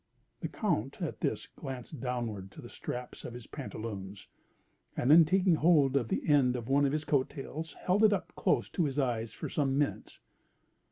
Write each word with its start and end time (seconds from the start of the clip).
The 0.39 0.47
Count, 0.47 0.99
at 1.03 1.19
this, 1.19 1.45
glanced 1.45 1.99
downward 2.01 2.49
to 2.53 2.61
the 2.63 2.71
straps 2.71 3.23
of 3.23 3.35
his 3.35 3.45
pantaloons, 3.45 4.27
and 4.97 5.11
then 5.11 5.25
taking 5.25 5.53
hold 5.57 5.95
of 5.95 6.07
the 6.07 6.27
end 6.27 6.55
of 6.55 6.67
one 6.67 6.87
of 6.87 6.91
his 6.91 7.05
coat 7.05 7.29
tails, 7.29 7.73
held 7.73 8.03
it 8.03 8.11
up 8.11 8.33
close 8.35 8.67
to 8.71 8.85
his 8.85 8.97
eyes 8.97 9.31
for 9.31 9.47
some 9.47 9.77
minutes. 9.77 10.19